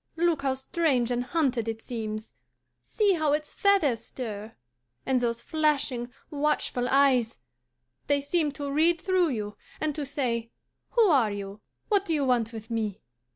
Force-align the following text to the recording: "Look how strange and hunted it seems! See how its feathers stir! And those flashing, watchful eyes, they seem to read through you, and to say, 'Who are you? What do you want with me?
"Look 0.17 0.41
how 0.41 0.55
strange 0.55 1.11
and 1.11 1.23
hunted 1.23 1.67
it 1.67 1.79
seems! 1.79 2.33
See 2.81 3.13
how 3.13 3.33
its 3.33 3.53
feathers 3.53 4.03
stir! 4.03 4.55
And 5.05 5.19
those 5.19 5.43
flashing, 5.43 6.11
watchful 6.31 6.87
eyes, 6.89 7.37
they 8.07 8.19
seem 8.19 8.51
to 8.53 8.71
read 8.71 8.99
through 8.99 9.29
you, 9.29 9.57
and 9.79 9.93
to 9.93 10.03
say, 10.07 10.49
'Who 10.93 11.03
are 11.03 11.31
you? 11.31 11.61
What 11.89 12.05
do 12.07 12.15
you 12.15 12.25
want 12.25 12.51
with 12.51 12.71
me? 12.71 13.03